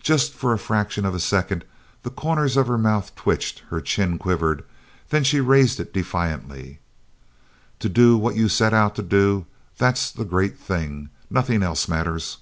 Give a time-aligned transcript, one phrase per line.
[0.00, 1.64] Just for the fraction of a second
[2.04, 4.62] the corners of her mouth twitched, her chin quivered
[5.10, 6.78] then she raised it defiantly:
[7.80, 9.44] "To do what you set out to do
[9.76, 11.10] that's the great thing.
[11.28, 12.36] Nothing else matters."